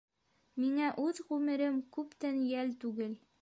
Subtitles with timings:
[0.61, 3.15] Миңә үҙ ғүмерем күптән йәл түгел...